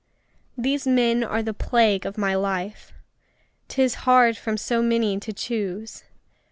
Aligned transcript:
These 0.57 0.87
men 0.87 1.23
are 1.23 1.43
the 1.43 1.53
plague 1.53 2.07
of 2.07 2.17
my 2.17 2.33
life: 2.33 2.91
'Tis 3.67 3.93
hard 4.09 4.35
from 4.35 4.57
so 4.57 4.81
many 4.81 5.19
to 5.19 5.31
choose! 5.31 6.01